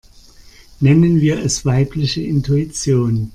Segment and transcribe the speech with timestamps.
[0.79, 3.29] Nennen wir es weibliche Intuition.